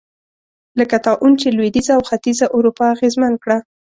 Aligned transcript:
لکه 0.79 0.95
طاعون 1.05 1.33
چې 1.41 1.47
لوېدیځه 1.57 1.91
او 1.97 2.01
ختیځه 2.09 2.45
اروپا 2.57 2.85
اغېزمن 2.95 3.33
کړه. 3.43 3.57